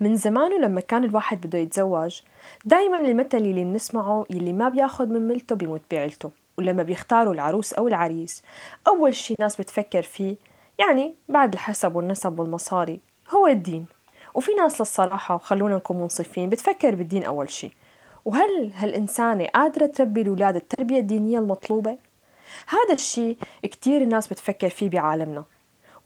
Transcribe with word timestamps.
من 0.00 0.16
زمان 0.16 0.52
ولما 0.52 0.80
كان 0.80 1.04
الواحد 1.04 1.46
بده 1.46 1.58
يتزوج. 1.58 2.20
دايما 2.64 3.00
المثل 3.00 3.38
اللي 3.38 3.64
بنسمعه 3.64 4.26
يلي 4.30 4.52
ما 4.52 4.68
بياخد 4.68 5.10
من 5.10 5.28
ملته 5.28 5.56
بيموت 5.56 5.80
بعيلته 5.90 6.30
ولما 6.58 6.82
بيختاروا 6.82 7.34
العروس 7.34 7.72
أو 7.72 7.88
العريس. 7.88 8.42
أول 8.88 9.14
شي 9.14 9.34
ناس 9.40 9.56
بتفكر 9.56 10.02
فيه 10.02 10.36
يعني 10.78 11.14
بعد 11.28 11.52
الحسب 11.52 11.96
والنسب 11.96 12.38
والمصاري 12.38 13.00
هو 13.30 13.46
الدين. 13.46 13.86
وفي 14.34 14.54
ناس 14.54 14.80
للصراحة 14.80 15.34
وخلونا 15.34 15.76
نكون 15.76 15.96
منصفين 15.96 16.48
بتفكر 16.50 16.94
بالدين 16.94 17.24
أول 17.24 17.50
شي. 17.50 17.70
وهل 18.24 18.72
هالإنسانة 18.74 19.46
قادرة 19.46 19.86
تربي 19.86 20.22
الأولاد 20.22 20.56
التربية 20.56 20.98
الدينية 20.98 21.38
المطلوبة؟ 21.38 21.98
هذا 22.66 22.94
الشي 22.94 23.36
كتير 23.62 24.02
الناس 24.02 24.28
بتفكر 24.28 24.68
فيه 24.68 24.90
بعالمنا. 24.90 25.44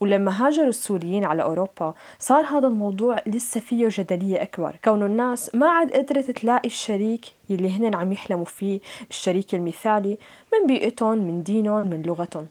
ولما 0.01 0.47
هاجروا 0.47 0.69
السوريين 0.69 1.25
على 1.25 1.43
أوروبا 1.43 1.93
صار 2.19 2.45
هذا 2.45 2.67
الموضوع 2.67 3.21
لسه 3.25 3.59
فيه 3.59 3.87
جدلية 3.91 4.41
أكبر. 4.41 4.75
كونه 4.85 5.05
الناس 5.05 5.55
ما 5.55 5.69
عاد 5.69 5.91
قدرت 5.91 6.31
تلاقي 6.31 6.67
الشريك 6.67 7.25
يلي 7.49 7.69
هن 7.69 7.95
عم 7.95 8.11
يحلموا 8.11 8.45
فيه 8.45 8.79
الشريك 9.09 9.55
المثالي 9.55 10.17
من 10.53 10.67
بيئتهم 10.67 11.17
من 11.17 11.43
دينهم 11.43 11.87
من 11.87 12.01
لغتهم. 12.01 12.47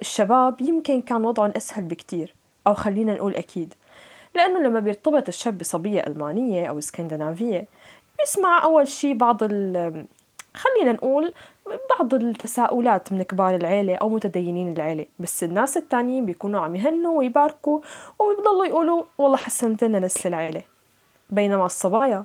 الشباب 0.00 0.60
يمكن 0.60 1.02
كان 1.02 1.24
وضعهم 1.24 1.52
أسهل 1.56 1.84
بكتير 1.84 2.34
أو 2.66 2.74
خلينا 2.74 3.14
نقول 3.14 3.34
أكيد 3.34 3.74
لأنه 4.34 4.60
لما 4.60 4.80
بيرتبط 4.80 5.28
الشاب 5.28 5.58
بصبية 5.58 6.00
ألمانية 6.06 6.66
أو 6.66 6.78
إسكندنافية 6.78 7.66
بيسمع 8.18 8.64
أول 8.64 8.88
شي 8.88 9.14
بعض 9.14 9.42
ال 9.42 10.04
خلينا 10.54 10.92
نقول 10.92 11.32
بعض 11.98 12.14
التساؤلات 12.14 13.12
من 13.12 13.22
كبار 13.22 13.54
العيلة 13.56 13.94
أو 13.94 14.08
متدينين 14.08 14.72
العيلة 14.72 15.06
بس 15.18 15.44
الناس 15.44 15.76
التانيين 15.76 16.26
بيكونوا 16.26 16.60
عم 16.60 16.76
يهنوا 16.76 17.18
ويباركوا 17.18 17.80
وبيضلوا 18.18 18.66
يقولوا 18.66 19.04
والله 19.18 19.36
حسنت 19.36 19.84
لنا 19.84 19.98
نسل 19.98 20.28
العيلة 20.28 20.62
بينما 21.30 21.66
الصبايا 21.66 22.24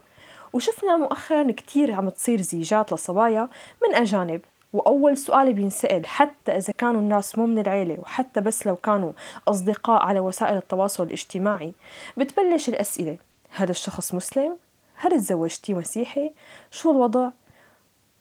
وشفنا 0.53 0.97
مؤخرا 0.97 1.51
كتير 1.51 1.91
عم 1.91 2.09
تصير 2.09 2.41
زيجات 2.41 2.93
لصبايا 2.93 3.49
من 3.87 3.95
أجانب 3.95 4.41
وأول 4.73 5.17
سؤال 5.17 5.53
بينسأل 5.53 6.05
حتى 6.05 6.51
إذا 6.51 6.73
كانوا 6.77 7.01
الناس 7.01 7.37
مو 7.37 7.45
من 7.45 7.59
العيلة 7.59 7.97
وحتى 7.99 8.41
بس 8.41 8.67
لو 8.67 8.75
كانوا 8.75 9.11
أصدقاء 9.47 10.01
على 10.01 10.19
وسائل 10.19 10.57
التواصل 10.57 11.03
الاجتماعي 11.03 11.73
بتبلش 12.17 12.69
الأسئلة 12.69 13.17
هذا 13.49 13.71
الشخص 13.71 14.13
مسلم؟ 14.13 14.57
هل 14.95 15.11
تزوجتي 15.11 15.73
مسيحي؟ 15.73 16.31
شو 16.71 16.91
الوضع؟ 16.91 17.29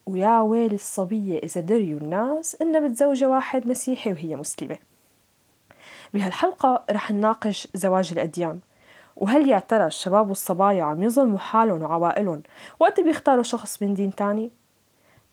ويا 0.07 0.41
ويل 0.41 0.75
الصبية 0.75 1.39
إذا 1.39 1.61
دريوا 1.61 2.01
الناس 2.01 2.57
إنها 2.63 2.81
متزوجة 2.81 3.29
واحد 3.29 3.67
مسيحي 3.67 4.13
وهي 4.13 4.37
مسلمة. 4.37 4.79
بهالحلقة 6.15 6.85
رح 6.91 7.11
نناقش 7.11 7.69
زواج 7.75 8.13
الأديان 8.13 8.61
وهل 9.17 9.49
يا 9.49 9.59
ترى 9.59 9.87
الشباب 9.87 10.29
والصبايا 10.29 10.85
عم 10.85 11.03
يظلموا 11.03 11.39
حالهم 11.39 11.83
وعوائلهم 11.83 12.43
وقت 12.81 13.01
بيختاروا 13.01 13.43
شخص 13.43 13.83
من 13.83 13.95
دين 13.95 14.15
تاني؟ 14.15 14.51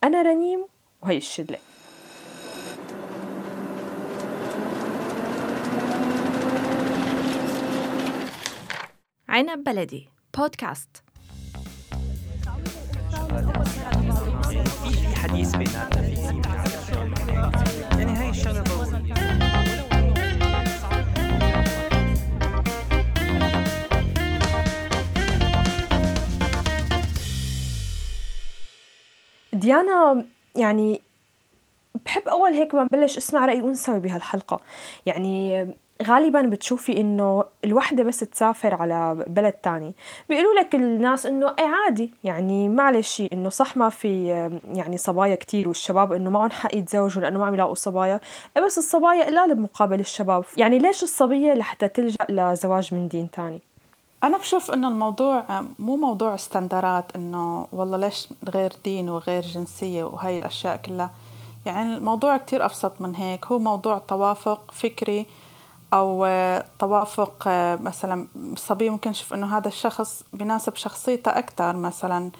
أنا 0.04 0.22
رنيم 0.22 0.66
وهي 1.02 1.16
الشلة. 1.16 1.58
عنب 9.28 9.64
بلدي 9.64 10.08
بودكاست. 10.38 11.11
في 15.22 15.28
حديث 15.28 15.56
بيناتنا 15.56 16.02
في 16.02 16.14
يعني 17.98 18.12
هاي 18.12 18.32
ضروريه 18.62 19.02
ديانا 29.52 30.24
يعني 30.56 31.00
بحب 32.04 32.28
أول 32.28 32.52
هيك 32.52 32.74
ما 32.74 32.88
بلش 32.92 33.16
أسمع 33.16 33.46
رأي 33.46 33.58
أنثوي 33.58 34.00
بهالحلقة. 34.00 34.60
يعني 35.06 35.66
غالبا 36.02 36.42
بتشوفي 36.42 37.00
إنه 37.00 37.44
الوحدة 37.64 38.02
بس 38.02 38.20
تسافر 38.20 38.74
على 38.74 39.24
بلد 39.26 39.52
تاني. 39.52 39.92
بيقولوا 40.28 40.60
لك 40.60 40.74
الناس 40.74 41.26
إنه 41.26 41.46
اي 41.58 41.64
عادي 41.64 42.10
يعني 42.24 42.68
معلش 42.68 43.22
إنه 43.32 43.48
صح 43.48 43.76
ما 43.76 43.88
في 43.88 44.28
يعني 44.74 44.96
صبايا 44.96 45.34
كتير 45.34 45.68
والشباب 45.68 46.12
إنه 46.12 46.30
معهم 46.30 46.50
حق 46.50 46.74
يتزوجوا 46.76 47.22
لأنه 47.22 47.38
ما 47.38 47.46
عم 47.46 47.54
يلاقوا 47.54 47.74
صبايا. 47.74 48.20
إيه 48.56 48.64
بس 48.64 48.78
الصبايا 48.78 49.24
قلال 49.26 49.54
بمقابل 49.54 50.00
الشباب. 50.00 50.44
يعني 50.56 50.78
ليش 50.78 51.02
الصبية 51.02 51.54
لحتى 51.54 51.88
تلجأ 51.88 52.26
لزواج 52.28 52.94
من 52.94 53.08
دين 53.08 53.30
تاني؟ 53.30 53.60
أنا 54.24 54.38
بشوف 54.38 54.70
إنه 54.70 54.88
الموضوع 54.88 55.44
مو 55.78 55.96
موضوع 55.96 56.34
استندرات 56.34 57.04
إنه 57.16 57.66
والله 57.72 57.96
ليش 57.96 58.28
غير 58.54 58.72
دين 58.84 59.08
وغير 59.08 59.42
جنسية 59.42 60.04
وهي 60.04 60.38
الأشياء 60.38 60.76
كلها. 60.76 61.10
يعني 61.66 61.96
الموضوع 61.96 62.36
كتير 62.36 62.64
أبسط 62.64 63.00
من 63.00 63.14
هيك. 63.14 63.46
هو 63.46 63.58
موضوع 63.58 63.98
توافق 63.98 64.70
فكري. 64.72 65.26
أو 65.92 66.28
توافق 66.78 67.42
مثلا 67.80 68.26
الصبي 68.52 68.90
ممكن 68.90 69.10
يشوف 69.10 69.34
إنه 69.34 69.56
هذا 69.56 69.68
الشخص 69.68 70.24
بيناسب 70.32 70.76
شخصيته 70.76 71.38
أكثر 71.38 71.76
مثلا. 71.76 72.30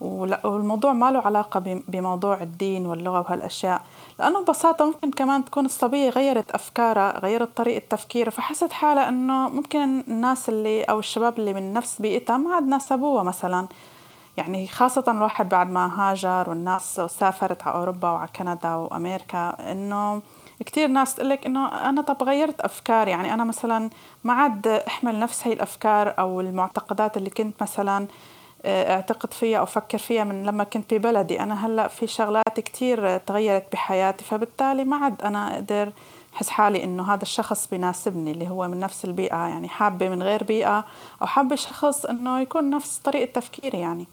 والموضوع 0.00 0.92
ما 0.92 1.10
له 1.10 1.18
علاقة 1.20 1.60
بموضوع 1.88 2.42
الدين 2.42 2.86
واللغة 2.86 3.20
وهالأشياء. 3.20 3.82
لأنه 4.18 4.42
ببساطة 4.42 4.84
ممكن 4.84 5.10
كمان 5.10 5.44
تكون 5.44 5.64
الصبية 5.64 6.10
غيرت 6.10 6.50
أفكارها 6.50 7.18
غيرت 7.18 7.56
طريقة 7.56 7.82
تفكيرها 7.90 8.30
فحست 8.30 8.72
حالها 8.72 9.08
إنه 9.08 9.48
ممكن 9.48 10.04
الناس 10.08 10.48
اللي 10.48 10.82
أو 10.84 10.98
الشباب 10.98 11.38
اللي 11.38 11.54
من 11.54 11.72
نفس 11.72 12.00
بيئتها 12.00 12.36
ما 12.36 12.54
عاد 12.54 12.62
ناسبوها 12.62 13.22
مثلا. 13.22 13.66
يعني 14.36 14.66
خاصة 14.66 15.04
الواحد 15.08 15.48
بعد 15.48 15.70
ما 15.70 16.00
هاجر 16.00 16.50
والناس 16.50 17.00
سافرت 17.00 17.62
على 17.62 17.74
أوروبا 17.76 18.10
وعلى 18.10 18.28
كندا 18.36 18.74
وأمريكا 18.74 19.72
إنه 19.72 20.22
كتير 20.66 20.88
ناس 20.88 21.14
تقول 21.14 21.28
لك 21.28 21.46
إنه 21.46 21.88
أنا 21.88 22.02
طب 22.02 22.22
غيرت 22.22 22.60
أفكار 22.60 23.08
يعني 23.08 23.34
أنا 23.34 23.44
مثلا 23.44 23.90
ما 24.24 24.32
عاد 24.32 24.66
أحمل 24.66 25.18
نفس 25.18 25.46
هي 25.46 25.52
الأفكار 25.52 26.14
أو 26.18 26.40
المعتقدات 26.40 27.16
اللي 27.16 27.30
كنت 27.30 27.62
مثلا 27.62 28.06
آه، 28.64 28.94
أعتقد 28.94 29.34
فيها 29.34 29.58
أو 29.58 29.64
أفكر 29.64 29.98
فيها 29.98 30.24
من 30.24 30.46
لما 30.46 30.64
كنت 30.64 30.94
ببلدي 30.94 31.40
أنا 31.40 31.66
هلأ 31.66 31.88
في 31.88 32.06
شغلات 32.06 32.60
كتير 32.60 33.18
تغيرت 33.18 33.72
بحياتي 33.72 34.24
فبالتالي 34.24 34.84
ما 34.84 34.96
عاد 34.96 35.22
أنا 35.22 35.54
أقدر 35.54 35.92
أحس 36.34 36.48
حالي 36.48 36.84
إنه 36.84 37.14
هذا 37.14 37.22
الشخص 37.22 37.68
بيناسبني 37.68 38.30
اللي 38.30 38.48
هو 38.48 38.68
من 38.68 38.80
نفس 38.80 39.04
البيئة 39.04 39.36
يعني 39.36 39.68
حابة 39.68 40.08
من 40.08 40.22
غير 40.22 40.44
بيئة 40.44 40.84
أو 41.22 41.26
حابة 41.26 41.56
شخص 41.56 42.04
إنه 42.04 42.40
يكون 42.40 42.70
نفس 42.70 42.98
طريقة 42.98 43.32
تفكيري 43.32 43.78
يعني. 43.78 44.06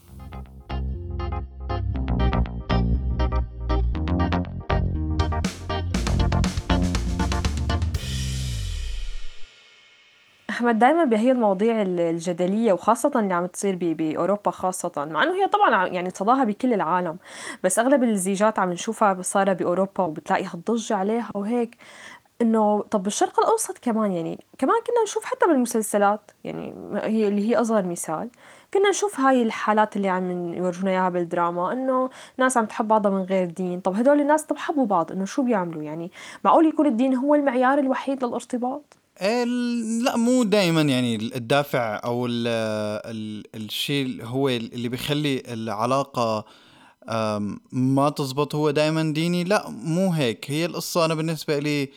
أحمد 10.58 10.78
دايما 10.78 11.04
بهي 11.04 11.32
المواضيع 11.32 11.82
الجدلية 11.82 12.72
وخاصة 12.72 13.12
اللي 13.16 13.34
عم 13.34 13.46
تصير 13.46 13.76
بأوروبا 13.80 14.50
خاصة 14.50 14.92
مع 15.10 15.22
إنه 15.22 15.34
هي 15.34 15.48
طبعا 15.48 15.86
يعني 15.86 16.10
صداها 16.10 16.44
بكل 16.44 16.74
العالم 16.74 17.16
بس 17.64 17.78
أغلب 17.78 18.02
الزيجات 18.04 18.58
عم 18.58 18.72
نشوفها 18.72 19.22
صارت 19.22 19.62
بأوروبا 19.62 20.04
وبتلاقي 20.04 20.44
هالضجة 20.44 20.94
عليها 20.96 21.30
وهيك. 21.34 21.76
إنه 22.42 22.82
طب 22.90 23.02
بالشرق 23.02 23.40
الأوسط 23.40 23.78
كمان 23.78 24.12
يعني 24.12 24.44
كمان 24.58 24.76
كنا 24.86 25.02
نشوف 25.02 25.24
حتى 25.24 25.46
بالمسلسلات 25.46 26.20
يعني 26.44 26.74
هي 26.94 27.28
اللي 27.28 27.50
هي 27.50 27.56
أصغر 27.60 27.86
مثال 27.86 28.30
كنا 28.74 28.88
نشوف 28.90 29.20
هاي 29.20 29.42
الحالات 29.42 29.96
اللي 29.96 30.08
عم 30.08 30.54
يورجونا 30.54 30.90
إياها 30.90 31.08
بالدراما 31.08 31.72
إنه 31.72 32.10
ناس 32.38 32.56
عم 32.56 32.66
تحب 32.66 32.88
بعضها 32.88 33.10
من 33.10 33.22
غير 33.22 33.50
دين. 33.50 33.80
طب 33.80 33.94
هدول 33.94 34.20
الناس 34.20 34.42
طب 34.42 34.56
حبوا 34.56 34.86
بعض 34.86 35.12
إنه 35.12 35.24
شو 35.24 35.42
بيعملوا 35.42 35.82
يعني؟ 35.82 36.10
معقول 36.44 36.66
يكون 36.66 36.86
الدين 36.86 37.14
هو 37.14 37.34
المعيار 37.34 37.78
الوحيد 37.78 38.24
للارتباط؟ 38.24 38.97
لا 40.02 40.16
مو 40.16 40.42
دائما 40.42 40.82
يعني 40.82 41.16
الدافع 41.16 42.00
أو 42.04 42.26
ال 42.26 42.46
ال 43.06 43.44
الشيء 43.54 44.24
هو 44.24 44.48
اللي 44.48 44.88
بيخلي 44.88 45.42
العلاقة 45.48 46.44
ما 47.72 48.10
تزبط 48.16 48.54
هو 48.54 48.70
دائما 48.70 49.12
ديني. 49.12 49.44
لا 49.44 49.68
مو 49.68 50.12
هيك. 50.12 50.50
هي 50.50 50.64
القصة 50.64 51.04
أنا 51.04 51.14
بالنسبة 51.14 51.58
لي 51.58 51.88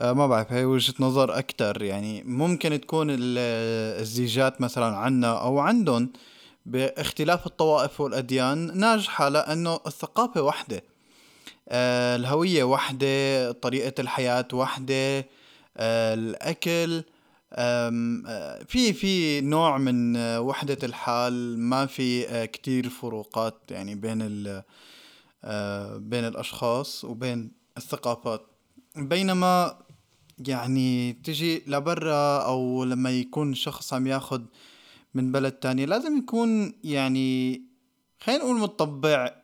آه، 0.00 0.12
ما 0.12 0.26
بعرف 0.26 0.52
هي 0.52 0.64
وجهة 0.64 0.94
نظر 1.00 1.38
أكثر 1.38 1.82
يعني 1.82 2.22
ممكن 2.24 2.80
تكون 2.80 3.06
الزيجات 3.10 4.60
مثلا 4.60 4.96
عنا 4.96 5.42
أو 5.42 5.58
عندهم 5.58 6.10
باختلاف 6.66 7.46
الطوائف 7.46 8.00
والأديان 8.00 8.78
ناجحة 8.78 9.28
لأنه 9.28 9.80
الثقافة 9.86 10.42
وحده 10.42 10.82
آه، 11.68 12.16
الهوية 12.16 12.64
وحده 12.64 13.52
طريقة 13.52 14.00
الحياة 14.00 14.48
وحده 14.52 15.18
آه، 15.18 15.24
الأكل 15.76 17.02
آه، 17.52 18.62
في 18.68 18.92
في 18.92 19.40
نوع 19.40 19.78
من 19.78 20.16
وحدة 20.16 20.78
الحال 20.82 21.58
ما 21.58 21.86
في 21.86 22.28
آه، 22.28 22.44
كتير 22.44 22.88
فروقات 22.88 23.60
يعني 23.70 23.94
بين 23.94 24.18
بين 25.96 26.24
الأشخاص 26.24 27.04
وبين 27.04 27.52
الثقافات. 27.76 28.46
بينما 28.96 29.78
يعني 30.38 31.12
تجي 31.12 31.62
لبرا 31.66 32.38
أو 32.38 32.84
لما 32.84 33.10
يكون 33.10 33.54
شخص 33.54 33.92
عم 33.92 34.06
ياخد 34.06 34.46
من 35.14 35.32
بلد 35.32 35.52
تانية 35.52 35.84
لازم 35.84 36.18
يكون 36.18 36.72
يعني 36.84 37.62
خلينا 38.20 38.42
نقول 38.44 38.58
متطبع 38.58 39.34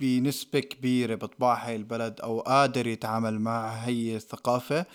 بنسبة 0.00 0.60
كبيرة 0.60 1.14
بطباع 1.14 1.66
هاي 1.66 1.76
البلد 1.76 2.20
أو 2.20 2.40
قادر 2.40 2.86
يتعامل 2.86 3.40
مع 3.40 3.68
هي 3.68 4.16
الثقافة 4.16 4.86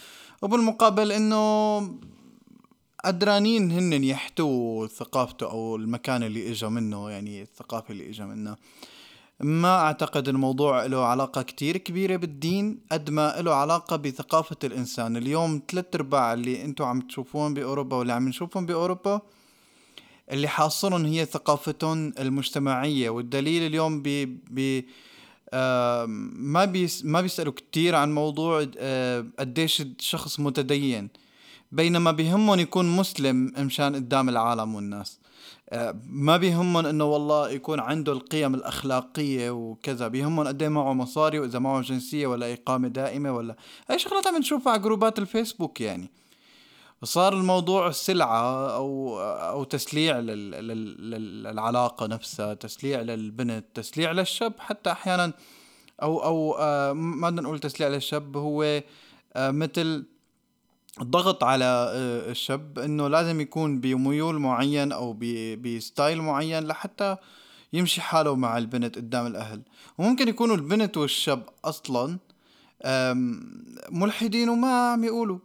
وبالمقابل 0.41 1.11
إنه 1.11 1.79
قدرانين 3.05 3.71
هن 3.71 4.03
يحتووا 4.03 4.87
ثقافته 4.87 5.51
أو 5.51 5.75
المكان 5.75 6.23
اللي 6.23 6.51
إجا 6.51 6.69
منه 6.69 7.09
يعني 7.09 7.41
الثقافة 7.41 7.91
اللي 7.91 8.09
إجا 8.09 8.25
منها 8.25 8.57
ما 9.39 9.79
أعتقد 9.79 10.27
الموضوع 10.27 10.85
له 10.85 11.05
علاقة 11.05 11.41
كتير 11.41 11.77
كبيرة 11.77 12.15
بالدين 12.15 12.79
قد 12.91 13.09
ما 13.09 13.41
له 13.41 13.53
علاقة 13.53 13.95
بثقافة 13.95 14.55
الإنسان. 14.63 15.17
اليوم 15.17 15.61
ثلاث 15.71 15.85
أرباع 15.95 16.33
اللي 16.33 16.63
أنتم 16.63 16.85
عم 16.85 17.01
تشوفون 17.01 17.53
بأوروبا 17.53 17.97
واللي 17.97 18.13
عم 18.13 18.27
نشوفهم 18.27 18.65
بأوروبا 18.65 19.21
اللي 20.31 20.47
حاصرهم 20.47 21.05
هي 21.05 21.25
ثقافتهم 21.25 22.13
المجتمعية 22.19 23.09
والدليل 23.09 23.63
اليوم 23.63 24.01
ب 24.01 24.07
ب 24.49 24.81
آه 25.53 26.05
ما 26.35 26.65
بيس 26.65 27.05
ما 27.05 27.21
بيسألوا 27.21 27.53
كتير 27.53 27.95
عن 27.95 28.15
موضوع 28.15 28.67
آه 28.77 29.25
قديش 29.39 29.81
الشخص 29.81 30.39
متدين 30.39 31.09
بينما 31.71 32.11
بيهمهم 32.11 32.59
يكون 32.59 32.97
مسلم 32.97 33.53
مشان 33.57 33.95
قدام 33.95 34.29
العالم 34.29 34.75
والناس. 34.75 35.19
آه 35.69 35.95
ما 36.09 36.37
بيهمهم 36.37 36.85
إنه 36.85 37.05
والله 37.05 37.49
يكون 37.49 37.79
عنده 37.79 38.11
القيم 38.11 38.55
الأخلاقية 38.55 39.49
وكذا 39.49 40.07
بيهمهم 40.07 40.47
قد 40.47 40.63
معه 40.63 40.93
مصاري 40.93 41.39
وإذا 41.39 41.59
معه 41.59 41.81
جنسية 41.81 42.27
ولا 42.27 42.53
إقامة 42.53 42.87
دائمة 42.87 43.31
ولا 43.35 43.55
هاي 43.89 43.99
شغلات 43.99 44.27
عم 44.27 44.37
نشوفها 44.37 44.73
على 44.73 44.81
جروبات 44.81 45.19
الفيسبوك 45.19 45.81
يعني. 45.81 46.11
صار 47.03 47.33
الموضوع 47.33 47.91
سلعة 47.91 48.75
أو 48.75 49.19
أو 49.19 49.63
تسليع 49.63 50.19
لل- 50.19 50.51
لل- 50.51 51.11
لل- 51.11 51.43
للعلاقة 51.43 52.07
نفسها، 52.07 52.53
تسليع 52.53 53.01
للبنت، 53.01 53.65
تسليع 53.73 54.11
للشاب. 54.11 54.53
حتى 54.59 54.91
أحيانا 54.91 55.33
أو 56.01 56.23
أو 56.23 56.55
آه، 56.59 56.93
ما 56.93 57.29
بدنا 57.29 57.41
نقول 57.41 57.59
تسليع 57.59 57.89
للشاب 57.89 58.37
هو 58.37 58.63
آه، 59.35 59.51
مثل 59.51 60.03
ضغط 61.03 61.43
على 61.43 61.65
آه، 61.65 62.31
الشاب 62.31 62.79
إنه 62.79 63.07
لازم 63.07 63.41
يكون 63.41 63.79
بميول 63.79 64.39
معين 64.39 64.89
ب- 64.89 65.61
بستايل 65.61 66.21
معين 66.21 66.63
لحتى 66.67 67.15
يمشي 67.73 68.01
حاله 68.01 68.35
مع 68.35 68.57
البنت 68.57 68.95
قدام 68.95 69.27
الأهل، 69.27 69.61
وممكن 69.97 70.27
يكونوا 70.27 70.55
البنت 70.55 70.97
والشاب 70.97 71.43
أصلا 71.65 72.17
آم، 72.85 73.41
ملحدين 73.91 74.49
وما 74.49 74.91
عم 74.91 75.03
يقولوا. 75.03 75.39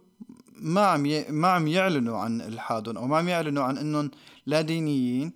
ما 0.59 0.85
عم 0.85 1.05
ي... 1.05 1.25
ما 1.29 1.47
عم 1.47 1.67
يعلنوا 1.67 2.17
عن 2.17 2.41
الحادهم 2.41 2.97
أو 2.97 3.07
ما 3.07 3.17
عم 3.17 3.27
يعلنوا 3.27 3.63
عن 3.63 3.77
إنهم 3.77 4.11
لا 4.45 4.61
دينيين 4.61 5.33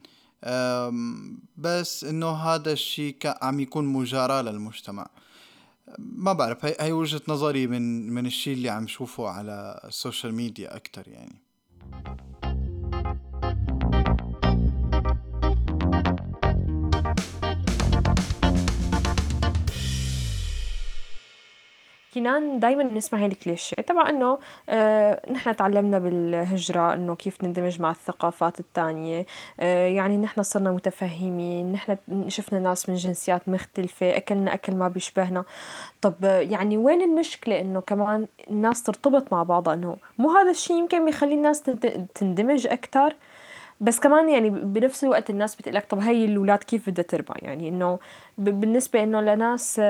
بس 1.57 2.03
إنه 2.03 2.31
هذا 2.31 2.71
الشيء. 2.71 3.15
عم 3.41 3.59
يكون 3.59 3.85
مجاراة 3.85 4.41
للمجتمع 4.41 5.07
ما 5.99 6.33
بعرف 6.33 6.65
هي, 6.65 6.75
هي 6.79 6.91
وجهة 6.91 7.21
نظري 7.27 7.67
من 7.67 8.09
من 8.09 8.25
الشيء 8.25 8.53
اللي 8.53 8.69
عم 8.69 8.87
شوفه 8.87 9.27
على 9.27 9.81
ال 9.85 9.92
social 9.92 10.33
media 10.33 10.75
أكثر 10.75 11.07
يعني 11.07 11.41
كنان 22.13 22.59
دايما 22.59 22.83
نسمع 22.83 23.19
هاي 23.19 23.25
الكليشيه 23.25 23.75
تبع 23.75 24.09
إنه 24.09 24.37
آه 24.69 25.31
نحن 25.31 25.55
تعلمنا 25.55 25.99
بالهجرة 25.99 26.93
إنه 26.93 27.15
كيف 27.15 27.43
نندمج 27.43 27.81
مع 27.81 27.91
الثقافات 27.91 28.59
الثانية 28.59 29.25
آه 29.59 29.87
يعني 29.87 30.17
نحن 30.17 30.43
صرنا 30.43 30.71
متفهمين 30.71 31.71
نحن 31.71 31.97
شفنا 32.27 32.59
ناس 32.59 32.89
من 32.89 32.95
جنسيات 32.95 33.49
مختلفة 33.49 34.17
أكلنا 34.17 34.53
أكل 34.53 34.75
ما 34.75 34.87
بيشبهنا. 34.87 35.43
طب 36.01 36.13
يعني 36.23 36.77
وين 36.77 37.01
المشكلة 37.01 37.59
إنه 37.61 37.81
كمان 37.81 38.27
الناس 38.49 38.83
ترتبط 38.83 39.33
مع 39.33 39.43
بعضها 39.43 39.73
إنه 39.73 39.97
مو 40.17 40.29
هذا 40.31 40.49
الشيء 40.51 40.75
يمكن 40.77 41.05
بيخلي 41.05 41.33
الناس 41.33 41.61
تند- 41.61 42.05
تندمج 42.15 42.67
أكثر 42.67 43.15
بس 43.81 43.99
كمان 43.99 44.29
يعني 44.29 44.49
بنفس 44.49 45.03
الوقت 45.03 45.29
الناس 45.29 45.55
بتقلك 45.55 45.85
طب 45.89 45.99
هي 45.99 46.25
الأولاد 46.25 46.57
كيف 46.63 46.89
بدها 46.89 47.03
تربى؟ 47.03 47.33
يعني 47.41 47.67
إنه 47.69 47.99
ب- 48.37 48.59
بالنسبة 48.59 49.03
إنه 49.03 49.21
لناس 49.21 49.81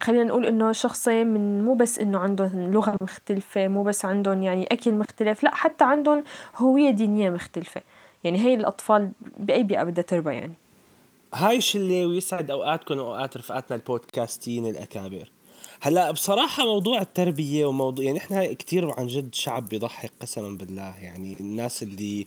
خلينا 0.00 0.24
نقول 0.24 0.46
إنه 0.46 0.72
شخصين 0.72 1.26
من 1.26 1.64
مو 1.64 1.74
بس 1.74 1.98
إنه 1.98 2.18
عندهم 2.18 2.72
لغة 2.72 2.96
مختلفة 3.00 3.68
مو 3.68 3.82
بس 3.82 4.04
عندهم 4.04 4.42
يعني 4.42 4.66
أكل 4.72 4.92
مختلف 4.94 5.42
لا 5.42 5.54
حتى 5.54 5.84
عندهم 5.84 6.24
هوية 6.56 6.90
دينية 6.90 7.30
مختلفة. 7.30 7.82
يعني 8.24 8.38
هي 8.38 8.54
الأطفال 8.54 9.10
بأي 9.38 9.62
بيئة 9.62 9.82
بدها 9.82 10.04
تربى 10.04 10.34
يعني. 10.34 10.54
هاي 11.34 11.60
شلة 11.60 12.06
ويسعد 12.06 12.50
أوقاتكم 12.50 12.98
وأوقات 12.98 13.36
رفقاتنا 13.36 13.76
البودكاستيين 13.76 14.66
الأكابر؟ 14.66 15.30
هلأ 15.80 16.10
بصراحة 16.10 16.64
موضوع 16.64 17.00
التربية 17.00 17.66
وموضوع 17.66 18.04
يعني 18.04 18.18
إحنا 18.18 18.52
كتير 18.52 18.90
عن 18.98 19.06
جد 19.06 19.34
شعب 19.34 19.68
بيضحك 19.68 20.12
قسما 20.20 20.48
بالله. 20.56 20.94
يعني 20.98 21.36
الناس 21.40 21.82
اللي 21.82 22.26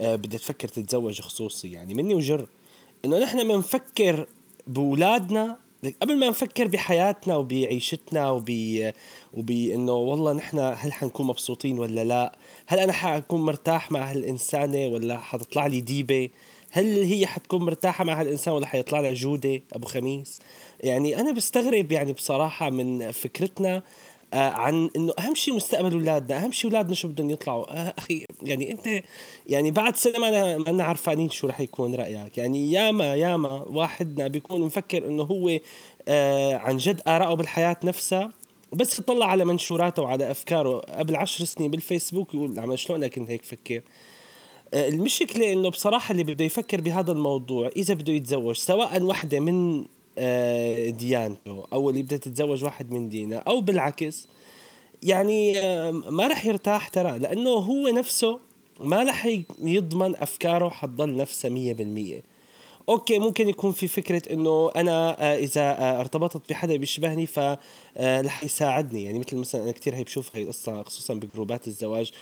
آه، 0.00 0.16
بدها 0.16 0.38
تفكر 0.38 0.68
تتزوج 0.68 1.20
خصوصي. 1.20 1.72
يعني 1.72 1.94
مني 1.94 2.14
وجر 2.14 2.46
إنه 3.04 3.18
نحن 3.18 3.48
بنفكر 3.48 4.26
بأولادنا 4.66 5.56
قبل 6.02 6.18
ما 6.18 6.28
نفكر 6.28 6.66
بحياتنا 6.68 7.36
وبعيشتنا 7.36 8.30
وب 8.30 8.50
وبإنه 9.34 9.92
والله 9.92 10.32
نحن 10.32 10.58
هل 10.58 10.92
حنكون 10.92 11.26
مبسوطين 11.26 11.78
ولا 11.78 12.04
لا؟ 12.04 12.38
هل 12.66 12.78
أنا 12.78 12.92
حكون 12.92 13.40
مرتاح 13.40 13.92
مع 13.92 14.10
هالإنسانة 14.10 14.86
ولا 14.86 15.18
حتطلع 15.18 15.66
لي 15.66 15.80
ديبة؟ 15.80 16.28
هل 16.70 17.02
هي 17.02 17.26
حتكون 17.26 17.64
مرتاحة 17.64 18.04
مع 18.04 18.20
هالإنسان 18.20 18.54
ولا 18.54 18.66
حيطلع 18.66 19.00
لها 19.00 19.12
جودة 19.12 19.60
أبو 19.72 19.86
خميس؟ 19.86 20.40
يعني 20.80 21.20
أنا 21.20 21.32
بستغرب 21.32 21.92
يعني 21.92 22.12
بصراحة 22.12 22.70
من 22.70 23.10
فكرتنا 23.10 23.82
عن 24.32 24.90
إنه 24.96 25.12
أهم 25.18 25.34
شيء 25.34 25.54
مستقبل 25.54 25.92
اولادنا 25.92 26.44
أهم 26.44 26.52
شيء 26.52 26.70
اولادنا 26.70 26.94
شو 26.94 27.08
بدهم 27.08 27.30
يطلعوا. 27.30 27.70
آه، 27.70 27.94
أخي 27.98 28.26
يعني 28.42 28.72
أنت 28.72 29.04
يعني 29.46 29.70
بعد 29.70 29.96
سنة 29.96 30.18
ما 30.18 30.58
ما 30.58 30.70
أنا 30.70 30.84
عرفانين 30.84 31.30
شو 31.30 31.46
رح 31.46 31.60
يكون 31.60 31.94
رأيك. 31.94 32.38
يعني 32.38 32.72
ياما 32.72 33.14
ياما 33.14 33.48
واحدنا 33.66 34.28
بيكون 34.28 34.60
مفكر 34.60 35.06
إنه 35.06 35.22
هو 35.22 35.58
آه، 36.08 36.54
عن 36.54 36.76
جد 36.76 37.00
آراءه 37.08 37.34
بالحياة 37.34 37.76
نفسها 37.84 38.32
بس 38.72 38.98
يطلع 38.98 39.26
على 39.26 39.44
منشوراته 39.44 40.02
وعلى 40.02 40.30
أفكاره. 40.30 40.78
قبل 40.78 41.16
عشر 41.16 41.44
سنين 41.44 41.70
بالفيسبوك 41.70 42.34
يقول 42.34 42.58
عم 42.58 42.76
شلون 42.76 42.98
أنا 42.98 43.08
كنت 43.08 43.30
هيك 43.30 43.44
فكر؟ 43.44 43.82
آه، 44.74 44.88
المشكلة 44.88 45.52
إنه 45.52 45.68
بصراحة 45.68 46.12
اللي 46.12 46.24
بده 46.24 46.44
يفكر 46.44 46.80
بهذا 46.80 47.12
الموضوع 47.12 47.70
إذا 47.76 47.94
بده 47.94 48.12
يتزوج 48.12 48.56
سواء 48.56 49.02
وحدة 49.02 49.40
من 49.40 49.78
آه، 49.80 49.84
ديانته 50.90 51.64
أو 51.72 51.90
اللي 51.90 52.02
بدها 52.02 52.18
تتزوج 52.18 52.64
واحد 52.64 52.90
من 52.92 53.08
دينه 53.08 53.36
أو 53.36 53.60
بالعكس. 53.60 54.28
يعني 55.04 55.58
آه، 55.58 55.90
ما 55.90 56.26
رح 56.26 56.46
يرتاح 56.46 56.88
ترى 56.88 57.18
لأنه 57.18 57.50
هو 57.50 57.88
نفسه 57.88 58.38
ما 58.80 59.02
رح 59.02 59.28
يضمن 59.58 60.16
أفكاره 60.16 60.68
حتضل 60.68 61.16
نفسها 61.16 61.50
مية 61.50 61.72
بالمية. 61.72 62.22
أوكي 62.88 63.18
ممكن 63.18 63.48
يكون 63.48 63.72
في 63.72 63.88
فكرة 63.88 64.22
إنه 64.32 64.70
أنا 64.76 65.22
آه، 65.22 65.36
إذا 65.36 65.60
آه، 65.62 66.00
ارتبطت 66.00 66.50
بحدا 66.50 66.76
بيشبهني 66.76 67.26
ف 67.26 67.38
آه، 67.38 68.20
رح 68.20 68.44
يساعدني. 68.44 69.04
يعني 69.04 69.18
مثل 69.18 69.36
مثلا 69.36 69.62
أنا 69.62 69.72
كثير 69.72 69.94
هي 69.94 70.04
بشوف 70.04 70.36
هي 70.36 70.42
القصة 70.42 70.82
خصوصا 70.82 71.14
بجروبات 71.14 71.68
الزواج. 71.68 72.12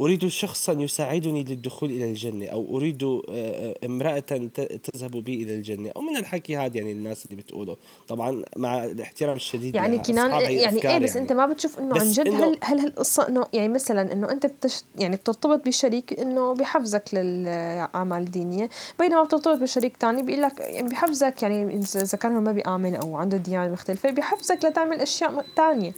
أريد 0.00 0.28
شخصا 0.28 0.72
يساعدني 0.72 1.44
للدخول 1.44 1.90
إلى 1.90 2.04
الجنة 2.04 2.46
أو 2.46 2.76
أريد 2.76 3.02
آه، 3.02 3.22
آه، 3.28 3.74
امرأة 3.86 4.18
تذهب 4.18 5.10
بي 5.10 5.42
إلى 5.42 5.54
الجنة 5.54 5.92
أو 5.96 6.00
من 6.00 6.16
الحكي 6.16 6.56
هذا 6.56 6.76
يعني 6.76 6.92
الناس 6.92 7.24
اللي 7.24 7.36
بتقوله. 7.36 7.76
طبعا 8.08 8.44
مع 8.56 8.84
الاحترام 8.84 9.36
الشديد 9.36 9.74
يعني 9.74 9.98
كنان 9.98 10.30
يعني 10.30 10.48
إيه 10.48 10.98
بس 10.98 11.16
أنت 11.16 11.32
ما 11.32 11.46
بتشوف 11.46 11.78
إنه 11.78 11.94
بس 11.94 12.02
عن 12.02 12.10
جد 12.10 12.28
إنه- 12.28 12.44
هل 12.44 12.58
هل 12.62 12.80
هالقصة 12.80 13.28
إنه 13.28 13.46
يعني 13.52 13.68
مثلا 13.68 14.12
إنه 14.12 14.30
أنت 14.30 14.46
بتش 14.46 14.82
يعني 14.96 15.16
بترتبط 15.16 15.66
بشريك 15.66 16.20
إنه 16.20 16.54
بحفزك 16.54 17.04
للأعمال 17.12 18.22
الدينية 18.22 18.70
بينما 18.98 19.22
بترتبط 19.22 19.58
بشريك 19.58 19.96
تاني 19.96 20.22
بيقول 20.22 20.42
لك 20.42 20.60
يعني 20.60 20.88
بحفزك 20.88 21.42
يعني 21.42 21.76
اذا 21.76 22.02
إذا 22.02 22.18
كان 22.18 22.34
هو 22.34 22.40
ما 22.40 22.52
بيآمن 22.52 22.94
أو 22.94 23.16
عنده 23.16 23.36
ديانة 23.36 23.72
مختلفة 23.72 24.10
بحفزك 24.10 24.64
لتعمل 24.64 25.00
أشياء 25.00 25.44
تانية. 25.56 25.92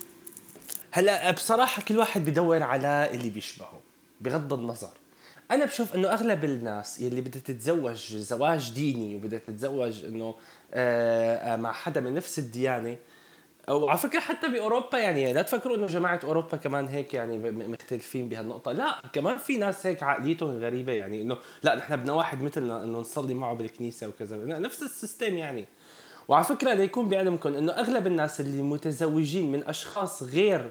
هلأ 0.91 1.31
بصراحة 1.31 1.83
كل 1.83 1.99
واحد 1.99 2.25
بدور 2.25 2.63
على 2.63 3.11
اللي 3.13 3.31
بيشبهه. 3.31 3.92
بغض 4.23 4.53
النظر. 4.53 4.91
أنا 5.51 5.65
بشوف 5.65 5.95
إنه 5.95 6.13
أغلب 6.13 6.45
الناس 6.45 7.01
يلي 7.01 7.21
بدها 7.21 7.41
تتزوج 7.41 8.17
زواج 8.17 8.73
ديني 8.73 9.17
وبدها 9.17 9.39
تتزوج 9.39 10.05
إنه 10.05 10.35
آه، 10.75 11.37
آه، 11.37 11.57
مع 11.57 11.73
حدا 11.73 12.01
من 12.01 12.15
نفس 12.15 12.39
الديانة 12.39 12.97
أو 13.69 13.89
على 13.89 13.99
فكرة 13.99 14.21
حتى 14.21 14.49
بأوروبا 14.49 14.99
يعني 14.99 15.33
لا 15.33 15.43
تفكروا 15.43 15.77
إنه 15.77 15.87
جماعة 15.87 16.21
أوروبا 16.25 16.57
كمان 16.57 16.89
هيك 16.89 17.15
يعني 17.15 17.51
مختلفين 17.51 18.29
بهالنقطة. 18.29 18.73
لا 18.73 19.03
كمان 19.13 19.39
في 19.39 19.57
ناس 19.57 19.87
هيك 19.87 20.03
عقليتهم 20.03 20.59
غريبة 20.59 20.93
يعني 20.93 21.23
إنه 21.23 21.39
لا 21.63 21.75
نحن 21.75 21.97
بدنا 21.97 22.13
واحد 22.13 22.43
مثلنا 22.43 22.85
إنه 22.85 22.99
نصلي 22.99 23.35
معه 23.35 23.55
بالكنيسة 23.55 24.09
وكذا. 24.09 24.37
نفس 24.37 24.83
السيستم 24.83 25.39
يعني. 25.39 25.67
وعلى 26.29 26.45
فكرة 26.45 26.75
ليكون 26.75 27.09
بعلمكم 27.09 27.55
إنه 27.55 27.73
أغلب 27.73 28.07
الناس 28.07 28.41
اللي 28.41 28.63
متزوجين 28.63 29.53
من 29.53 29.69
أشخاص 29.69 30.23
غير 30.23 30.71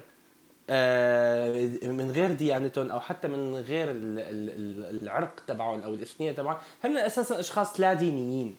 من 1.88 2.10
غير 2.14 2.32
ديانتهم 2.32 2.90
أو 2.90 3.00
حتى 3.00 3.28
من 3.28 3.54
غير 3.56 3.90
ال- 3.90 4.18
ال- 4.18 4.50
ال- 4.50 5.02
العرق 5.02 5.42
تبعهم 5.46 5.82
أو 5.82 5.94
الإثنية 5.94 6.32
تبعهم 6.32 6.58
هن 6.84 6.96
أساسا 6.96 7.40
أشخاص 7.40 7.80
لا 7.80 7.94
دينيين. 7.94 8.56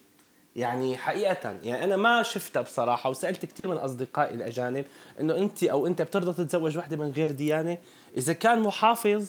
يعني 0.56 0.96
حقيقة 0.96 1.58
يعني 1.62 1.84
أنا 1.84 1.96
ما 1.96 2.22
شفتها 2.22 2.62
بصراحة 2.62 3.10
وسألت 3.10 3.46
كثير 3.46 3.70
من 3.70 3.76
أصدقائي 3.76 4.34
الأجانب 4.34 4.84
إنه 5.20 5.36
أنت 5.36 5.64
أو 5.64 5.86
أنت 5.86 6.02
بترضى 6.02 6.44
تتزوج 6.44 6.78
وحدة 6.78 6.96
من 6.96 7.10
غير 7.10 7.30
ديانة؟ 7.30 7.78
إذا 8.16 8.32
كان 8.32 8.60
محافظ 8.60 9.28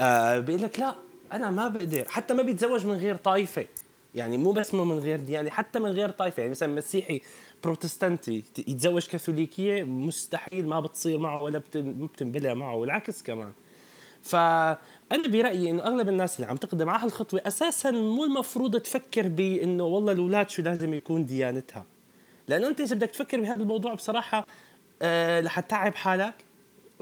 آه 0.00 0.38
بيقول 0.38 0.62
لك 0.62 0.80
لا 0.80 0.94
أنا 1.32 1.50
ما 1.50 1.68
بقدر. 1.68 2.04
حتى 2.08 2.34
ما 2.34 2.42
بيتزوج 2.42 2.86
من 2.86 2.94
غير 2.94 3.16
طائفة. 3.16 3.66
يعني 4.14 4.38
مو 4.38 4.52
بس 4.52 4.74
من 4.74 4.98
غير 4.98 5.20
ديانة 5.20 5.50
حتى 5.50 5.78
من 5.78 5.90
غير 5.90 6.10
طائفة. 6.10 6.40
يعني 6.40 6.50
مثلا 6.50 6.74
مسيحي 6.74 7.20
بروتستانتي. 7.64 8.44
يتزوج 8.58 9.06
كاثوليكية 9.06 9.82
مستحيل 9.82 10.66
ما 10.66 10.80
بتصير 10.80 11.18
معه 11.18 11.42
ولا 11.42 11.62
بتنبلع 11.74 12.54
معه 12.54 12.74
والعكس 12.74 13.22
كمان. 13.22 13.52
فأنا 14.22 15.28
برأيي 15.28 15.70
إنه 15.70 15.82
أغلب 15.82 16.08
الناس 16.08 16.36
اللي 16.36 16.50
عم 16.50 16.56
تقدم 16.56 16.90
على 16.90 17.02
هالخطوة 17.02 17.40
أساسا 17.46 17.90
مو 17.90 18.24
المفروض 18.24 18.80
تفكر 18.80 19.28
بإنه 19.28 19.84
والله 19.84 20.12
الأولاد 20.12 20.50
شو 20.50 20.62
لازم 20.62 20.94
يكون 20.94 21.26
ديانتها. 21.26 21.84
لأنه 22.48 22.68
أنت 22.68 22.80
إذا 22.80 22.96
بدك 22.96 23.10
تفكر 23.10 23.40
بهذا 23.40 23.62
الموضوع 23.62 23.94
بصراحة 23.94 24.46
آه 25.02 25.40
لحتتعب 25.40 25.94
حالك. 25.94 26.34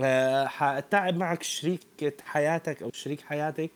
آه 0.00 0.46
حتتعب 0.46 1.16
معك 1.16 1.42
شريكة 1.42 2.12
حياتك 2.24 2.82
أو 2.82 2.90
شريك 2.92 3.20
حياتك. 3.20 3.70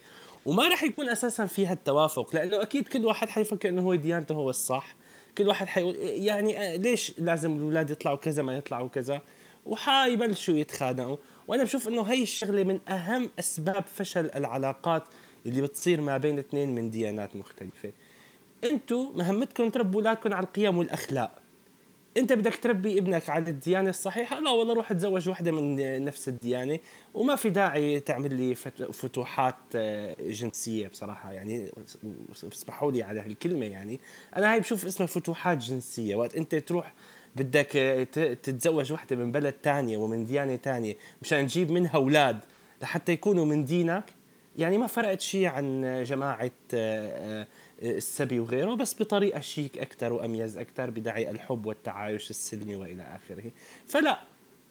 وما 0.47 0.69
راح 0.69 0.83
يكون 0.83 1.09
أساسا 1.09 1.47
فيها 1.47 1.73
التوافق 1.73 2.35
لأنه 2.35 2.63
أكيد 2.63 2.89
كل 2.89 3.05
واحد 3.05 3.29
حيفكر 3.29 3.69
إنه 3.69 3.83
هو 3.83 3.95
ديانته 3.95 4.35
هو 4.35 4.51
الصح. 4.51 4.95
كل 5.39 5.49
واحد 5.49 5.67
حيقول 5.67 5.97
يعني 6.01 6.59
آه، 6.59 6.77
ليش 6.77 7.13
لازم 7.19 7.57
الاولاد 7.57 7.91
يطلعوا 7.91 8.17
كذا 8.17 8.43
ما 8.43 8.57
يطلعوا 8.57 8.89
كذا؟ 8.89 9.21
وحيبلشوا 9.67 10.55
يتخانقوا. 10.55 11.17
وأنا 11.49 11.65
بشوف 11.65 11.89
إنه 11.89 12.03
هي 12.03 12.23
الشغلة 12.23 12.65
من 12.65 12.81
أهم 12.89 13.31
أسباب 13.39 13.85
فشل 13.95 14.31
العلاقات 14.35 15.03
اللي 15.47 15.63
بتصير 15.63 16.01
ما 16.01 16.17
بين 16.17 16.39
اثنين 16.39 16.75
من 16.75 16.91
ديانات 16.91 17.37
مختلفة. 17.37 17.93
أنتوا 18.65 19.13
مهمتكم 19.15 19.71
تربوا 19.71 20.01
أولادكم 20.01 20.35
على 20.35 20.47
القيم 20.47 20.79
والأخلاق. 20.79 21.46
انت 22.17 22.33
بدك 22.33 22.57
تربي 22.57 22.99
ابنك 22.99 23.31
على 23.31 23.51
الديانة 23.51 23.91
الصحيحة؟ 23.91 24.41
لا 24.41 24.51
والله 24.51 24.75
روح 24.75 24.93
تزوج 24.93 25.29
وحدة 25.29 25.53
من 25.53 26.05
نفس 26.05 26.29
الديانة. 26.29 26.79
وما 27.15 27.37
في 27.37 27.51
داعي 27.51 28.01
تعمل 28.01 28.35
لي 28.35 28.55
فت- 28.55 28.83
فتوحات 28.83 29.55
آه، 29.75 30.17
جنسية 30.21 30.89
بصراحة 30.89 31.33
يعني. 31.33 31.71
اسمحوا 32.53 32.93
لي 32.93 33.03
على 33.03 33.21
هالكلمة 33.21 33.67
يعني. 33.67 34.01
أنا 34.37 34.53
هاي 34.53 34.61
بشوف 34.61 34.87
اسمها 34.87 35.07
فتوحات 35.07 35.59
جنسية. 35.59 36.15
وقت 36.17 36.35
انت 36.37 36.55
تروح 36.55 36.95
بدك 37.37 37.77
آه، 37.77 38.05
تتزوج 38.35 38.93
وحدة 38.93 39.17
من 39.17 39.33
بلد 39.33 39.53
تانية 39.53 39.97
ومن 39.99 40.27
ديانة 40.27 40.57
تانية 40.57 40.97
مشان 41.23 41.47
تجيب 41.47 41.71
منها 41.71 41.95
أولاد 41.95 42.39
لحتى 42.83 43.13
يكونوا 43.13 43.45
من 43.45 43.65
دينك 43.65 44.05
يعني 44.59 44.79
ما 44.79 44.87
فرقت 44.87 45.21
شيء 45.21 45.47
عن 45.47 46.03
جماعة 46.07 46.51
آه، 46.75 47.41
آه، 47.43 47.47
السبي 47.83 48.41
وغيره 48.41 48.75
بس 48.75 49.03
بطريقة 49.03 49.41
شيك 49.41 49.79
أكثر 49.79 50.13
وأميز 50.13 50.59
أكثر 50.59 50.91
بداعي 50.91 51.31
الحب 51.31 51.67
والتعايش 51.67 52.31
السلمي 52.31 52.77
وإلى 52.77 53.03
آخره. 53.03 53.51
فلا 53.89 54.21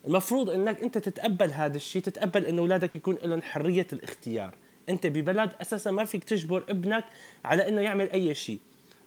المفروض 0.07 0.49
إنك 0.49 0.83
أنت 0.83 0.97
تتقبل 0.97 1.51
هذا 1.51 1.77
الشيء 1.77 2.01
تتقبل 2.01 2.45
انه 2.45 2.61
أولادك 2.61 2.95
يكون 2.95 3.17
لهم 3.23 3.41
حرية 3.41 3.87
الاختيار. 3.93 4.55
أنت 4.89 5.07
ببلد 5.07 5.51
أساسا 5.61 5.91
ما 5.91 6.05
فيك 6.05 6.23
تجبر 6.23 6.63
ابنك 6.69 7.05
على 7.45 7.67
إنه 7.67 7.81
يعمل 7.81 8.09
أي 8.09 8.35
شيء. 8.35 8.59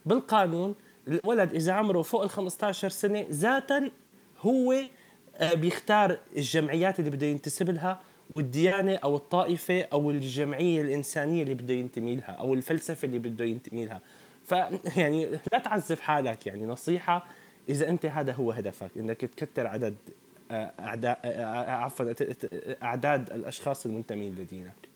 بالقانون 0.07 0.75
الولد 1.09 1.55
إذا 1.55 1.73
عمره 1.73 2.02
فوق 2.02 2.23
ال 2.23 2.31
15 2.31 2.88
سنة 2.88 3.26
ذاتا 3.31 3.90
هو 4.40 4.75
آه، 5.37 5.55
بيختار 5.55 6.19
الجمعيات 6.37 6.99
اللي 6.99 7.11
بده 7.11 7.26
ينتسب 7.26 7.71
لها 7.71 8.00
والديانة 8.37 8.94
أو 8.97 9.16
الطائفة 9.16 9.82
أو 9.82 10.11
الجمعية 10.11 10.82
الإنسانية 10.82 11.42
اللي 11.42 11.54
بده 11.54 11.75
ينتمي 11.75 12.16
لها 12.16 12.30
أو 12.30 12.54
الفلسفة 12.54 13.06
اللي 13.06 13.18
بده 13.18 13.44
ينتمي 13.44 13.87
لها. 13.87 14.00
ف 14.47 14.52
يعني 14.99 15.26
لا 15.52 15.58
تعذب 15.58 15.99
حالك 16.00 16.47
يعني. 16.47 16.66
نصيحة 16.66 17.26
إذا 17.68 17.88
أنت 17.88 18.06
هذا 18.06 18.32
هو 18.32 18.52
هدفك 18.52 18.90
إنك 18.97 19.20
تكتر 19.20 19.66
عدد 19.66 19.97
آه، 20.50 20.73
اعداد 20.80 21.16
آه، 21.25 21.70
عفوا 21.70 22.12
ت- 22.12 22.23
ت- 22.23 22.78
أعداد 22.82 23.30
الأشخاص 23.32 23.87
المنتمين 23.87 24.35
لدينك. 24.35 24.88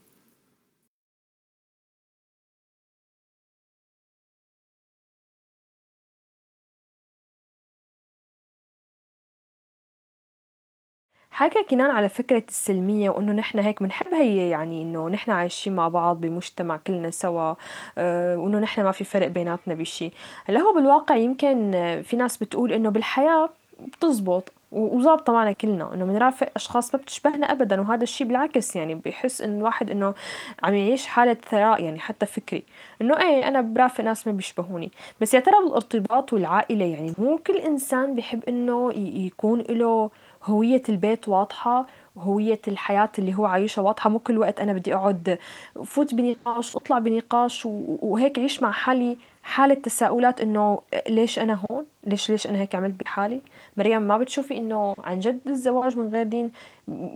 حكى 11.33 11.63
كنان 11.71 11.91
على 11.91 12.09
فكرة 12.09 12.43
السلمية 12.49 13.11
وإنه 13.11 13.33
نحن 13.33 13.59
هيك 13.59 13.83
بنحب 13.83 14.15
هي 14.15 14.49
يعني 14.51 14.83
إنه 14.83 15.09
نحن 15.09 15.31
عايشين 15.31 15.77
مع 15.77 15.89
بعض 15.89 16.21
بمجتمع 16.21 16.77
كلنا 16.77 17.11
سوا 17.11 17.55
آه، 17.99 18.37
وإنه 18.37 18.59
نحن 18.59 18.83
ما 18.83 18.93
في 18.93 19.05
فرق 19.05 19.27
بيناتنا 19.29 19.75
بشي. 19.75 20.11
هلأ 20.45 20.61
هو 20.61 20.75
بالواقع 20.75 21.17
يمكن 21.17 21.71
في 22.05 22.17
ناس 22.17 22.37
بتقول 22.37 22.73
إنه 22.73 22.91
بالحياة 22.91 23.49
بتزبط 23.81 24.53
وظابطة 24.73 25.33
معنا 25.33 25.53
كلنا 25.53 25.95
إنه 25.95 26.05
بنرافق 26.05 26.49
أشخاص 26.57 26.95
ما 26.95 27.01
بتشبهنا 27.01 27.53
أبدا 27.53 27.81
وهذا 27.81 28.03
الشي 28.03 28.25
بالعكس 28.25 28.77
يعني 28.77 28.95
بحس 28.95 29.41
إنه 29.41 29.59
الواحد 29.59 29.91
إنه 29.91 30.15
عم 30.63 30.75
يعيش 30.75 31.07
حالة 31.07 31.37
ثراء 31.51 31.83
يعني 31.83 31.99
حتى 31.99 32.27
فكري. 32.27 32.63
إنه 33.03 33.21
إيه 33.21 33.49
أنا 33.49 33.61
برافق 33.61 34.05
ناس 34.05 34.27
ما 34.27 34.33
بيشبهوني. 34.33 34.91
بس 35.21 35.35
يا 35.35 35.41
ترى 35.41 35.55
بالارتباط 35.65 36.33
والعائلة 36.33 36.85
يعني 36.85 37.13
مو 37.19 37.39
كل 37.39 37.57
إنسان 37.57 38.15
بيحب 38.15 38.43
إنه 38.49 38.93
يكون 38.97 39.61
له 39.61 40.11
هوية 40.45 40.83
البيت 40.89 41.29
واضحة 41.29 41.87
وهوية 42.17 42.61
الحياة 42.69 43.11
اللي 43.19 43.35
هو 43.35 43.47
عايشها 43.47 43.83
واضحة 43.83 44.11
مو 44.11 44.19
كل 44.19 44.39
وقت 44.39 44.61
أنا 44.61 44.73
بدي 44.73 44.95
أقعد 44.95 45.39
فوت 45.85 46.15
بنقاش 46.15 46.75
واطلع 46.75 46.99
بنقاش 46.99 47.63
وهيك 47.67 48.39
عيش 48.39 48.63
مع 48.63 48.73
حالي 48.73 49.17
حالة 49.43 49.75
تساؤلات 49.75 50.41
إنه 50.41 50.79
ليش 51.09 51.39
أنا 51.39 51.59
هون؟ 51.71 51.87
ليش 52.05 52.31
ليش 52.31 52.47
أنا 52.47 52.59
هيك 52.59 52.75
عملت 52.75 53.01
بحالي؟ 53.01 53.41
مريم 53.77 54.03
ما 54.03 54.19
بتشوفي 54.19 54.57
إنه 54.59 54.95
عن 55.05 55.19
جد 55.19 55.41
الزواج 55.47 55.97
من 55.99 56.09
غير 56.09 56.23
دين 56.27 56.53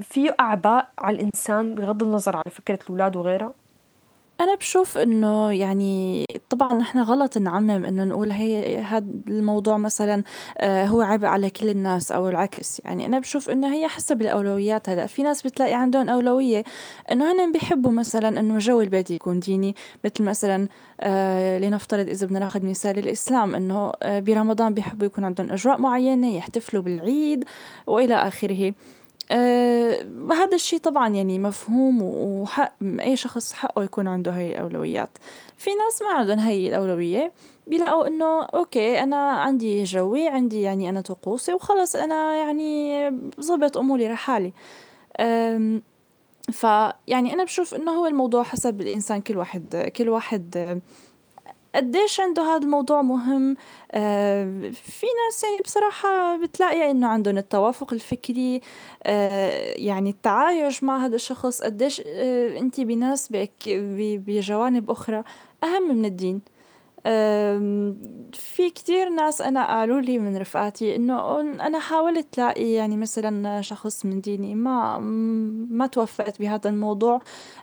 فيه 0.03 0.37
أعباء 0.41 0.89
على 0.99 1.17
الإنسان 1.17 1.75
بغض 1.75 2.03
النظر 2.03 2.37
عن 2.37 2.43
فكرة 2.51 2.79
الأولاد 2.85 3.17
وغيرها؟ 3.17 3.53
أنا 4.41 4.55
بشوف 4.55 4.99
إنه 4.99 5.53
يعني 5.53 6.27
طبعا 6.51 6.75
نحن 6.75 6.99
غلط 6.99 7.39
نعمم 7.39 7.85
إنه 7.85 8.05
نقول 8.05 8.31
هي 8.31 8.79
هذا 8.79 9.07
الموضوع 9.29 9.77
مثلا 9.77 10.23
آه، 10.59 10.85
هو 10.87 11.01
عبء 11.03 11.27
على 11.27 11.51
كل 11.51 11.69
الناس 11.69 12.13
أو 12.13 12.29
العكس. 12.29 12.81
يعني 12.85 13.07
أنا 13.07 13.19
بشوف 13.19 13.51
إنه 13.51 13.75
هي 13.75 13.89
حسب 13.89 14.23
الأولويات 14.23 14.89
هلا 14.89 15.07
في 15.07 15.23
ناس 15.23 15.43
بتلاقي 15.43 15.75
عندهم 15.75 16.09
أولوية 16.09 16.65
إنه 17.13 17.33
هن 17.33 17.53
بيحبوا 17.53 17.91
مثلا 17.93 18.41
إنه 18.41 18.59
جو 18.59 18.81
البيت 18.81 19.11
يكون 19.11 19.41
ديني 19.41 19.75
مثل 20.05 20.25
مثلا 20.25 20.69
آه 21.01 21.59
لنفترض 21.59 22.09
إذا 22.09 22.27
بدنا 22.27 22.39
ناخذ 22.39 22.67
مثال 22.67 22.99
الإسلام 22.99 23.55
إنه 23.55 23.93
آه 24.03 24.21
برمضان 24.21 24.75
بيحبوا 24.75 25.07
يكون 25.07 25.25
عندهم 25.25 25.53
أجواء 25.53 25.81
معينة 25.81 26.37
يحتفلوا 26.37 26.83
بالعيد 26.83 27.45
وإلى 27.87 28.15
آخره. 28.15 28.73
آه 29.31 30.07
هذا 30.33 30.55
الشيء 30.55 30.79
طبعا 30.79 31.09
يعني 31.09 31.39
مفهوم 31.39 32.03
وحق 32.03 32.73
أي 32.83 33.17
شخص 33.17 33.53
حقه 33.53 33.85
يكون 33.85 34.09
عنده 34.09 34.31
هاي 34.33 34.53
الأولويات. 34.53 35.11
في 35.57 35.71
ناس 35.71 36.03
ما 36.03 36.09
عندهم 36.19 36.39
هاي 36.39 36.69
الأولوية 36.69 37.33
بيلاقوا 37.67 38.07
إنه 38.07 38.43
okay 38.43 39.03
أنا 39.03 39.31
عندي 39.31 39.85
جوي 39.85 40.29
عندي 40.29 40.63
يعني 40.63 40.89
أنا 40.89 41.01
طقوسي 41.01 41.55
وخلص 41.55 41.97
أنا 41.97 42.37
يعني 42.37 43.11
ظبط 43.41 43.77
أموري 43.77 44.09
لحالي. 44.09 44.53
فيعني 46.53 47.33
أنا 47.33 47.45
بشوف 47.45 47.75
إنه 47.75 47.93
هو 47.93 48.07
الموضوع 48.07 48.43
حسب 48.43 48.81
الإنسان 48.81 49.21
كل 49.21 49.37
واحد 49.37 49.93
كل 49.97 50.09
واحد 50.09 50.81
قديش 51.77 52.21
عنده 52.21 52.43
هذا 52.43 52.65
الموضوع 52.65 53.03
مهم؟ 53.03 53.57
آه، 53.93 54.45
في 54.73 55.07
ناس 55.27 55.45
يعني 55.45 55.57
بصراحة 55.65 56.37
بتلاقي 56.43 56.91
إنه 56.91 57.07
عندهم 57.09 57.39
التوافق 57.39 57.93
الفكري 57.93 58.61
آه، 59.03 59.75
يعني 59.77 60.11
التعايش 60.11 60.83
مع 60.85 61.07
هذا 61.07 61.15
الشخص 61.17 61.63
قديش 61.63 62.03
آه، 62.07 62.59
أنت 62.59 62.81
بيناسبك 62.81 63.53
ب- 63.69 64.25
بجوانب 64.27 64.91
أخرى 64.91 65.23
أهم 65.65 65.89
من 65.97 66.05
الدين. 66.05 66.41
في 68.33 68.71
كتير 68.75 69.09
ناس 69.09 69.41
أنا 69.41 69.67
قالوا 69.79 70.01
لي 70.01 70.19
من 70.19 70.37
رفقاتي 70.37 70.97
إنه 70.97 71.41
أنا 71.41 71.79
حاولت 71.79 72.39
لاقي 72.39 72.71
يعني 72.73 72.97
مثلا 72.97 73.61
شخص 73.63 74.07
من 74.07 74.21
ديني 74.21 74.55
ما 74.55 74.99
ما 75.71 75.87
توفقت 75.87 76.39
بهذا 76.41 76.71
الموضوع 76.71 77.21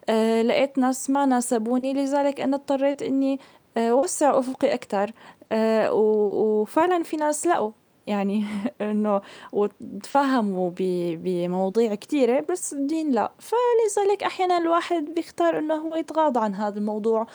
آه، 0.09 0.41
لقيت 0.41 0.77
ناس 0.77 1.09
ما 1.09 1.25
ناسبوني 1.25 1.93
لذلك 1.93 2.41
أنا 2.41 2.55
اضطريت 2.55 3.01
إني 3.01 3.39
وسع 3.77 4.39
أفقي 4.39 4.73
أكتر. 4.73 5.11
آه، 5.51 5.93
وفعلا 5.93 7.03
في 7.03 7.17
ناس 7.17 7.47
لقوا 7.47 7.71
يعني 8.07 8.45
إنه 8.81 9.21
وتفهموا 9.51 10.71
بمواضيع 10.77 11.95
كتيرة 11.95 12.45
بس 12.49 12.73
الدين 12.73 13.11
لا. 13.11 13.31
فلذلك 13.39 14.23
أحيانا 14.23 14.57
الواحد 14.57 15.05
بيختار 15.15 15.59
إنه 15.59 15.73
هو 15.75 15.95
يتغاضى 15.95 16.39
عن 16.39 16.55
هذا 16.55 16.79
الموضوع 16.79 17.27